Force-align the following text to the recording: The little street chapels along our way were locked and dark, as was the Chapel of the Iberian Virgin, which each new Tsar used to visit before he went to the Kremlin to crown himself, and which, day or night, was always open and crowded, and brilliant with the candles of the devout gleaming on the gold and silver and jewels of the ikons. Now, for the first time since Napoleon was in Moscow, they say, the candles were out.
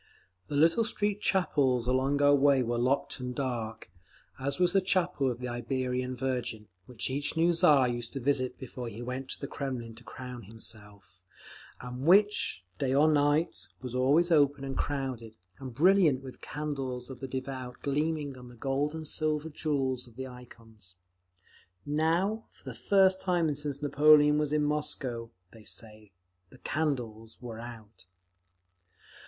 The 0.47 0.55
little 0.55 0.83
street 0.83 1.21
chapels 1.21 1.85
along 1.85 2.23
our 2.23 2.33
way 2.33 2.63
were 2.63 2.79
locked 2.79 3.19
and 3.19 3.35
dark, 3.35 3.91
as 4.39 4.57
was 4.57 4.73
the 4.73 4.81
Chapel 4.81 5.29
of 5.29 5.37
the 5.37 5.47
Iberian 5.47 6.15
Virgin, 6.15 6.69
which 6.87 7.11
each 7.11 7.37
new 7.37 7.53
Tsar 7.53 7.87
used 7.87 8.13
to 8.13 8.19
visit 8.19 8.57
before 8.57 8.87
he 8.89 9.03
went 9.03 9.29
to 9.29 9.39
the 9.39 9.45
Kremlin 9.45 9.93
to 9.93 10.03
crown 10.03 10.45
himself, 10.45 11.23
and 11.81 12.01
which, 12.07 12.63
day 12.79 12.95
or 12.95 13.07
night, 13.11 13.67
was 13.83 13.93
always 13.93 14.31
open 14.31 14.63
and 14.63 14.75
crowded, 14.75 15.35
and 15.59 15.75
brilliant 15.75 16.23
with 16.23 16.39
the 16.39 16.47
candles 16.47 17.11
of 17.11 17.19
the 17.19 17.27
devout 17.27 17.83
gleaming 17.83 18.35
on 18.39 18.47
the 18.49 18.55
gold 18.55 18.95
and 18.95 19.07
silver 19.07 19.49
and 19.49 19.55
jewels 19.55 20.07
of 20.07 20.15
the 20.15 20.25
ikons. 20.27 20.95
Now, 21.85 22.45
for 22.49 22.63
the 22.67 22.73
first 22.75 23.21
time 23.21 23.53
since 23.53 23.83
Napoleon 23.83 24.39
was 24.39 24.51
in 24.51 24.63
Moscow, 24.63 25.29
they 25.51 25.63
say, 25.63 26.11
the 26.49 26.57
candles 26.57 27.37
were 27.39 27.59
out. 27.59 28.05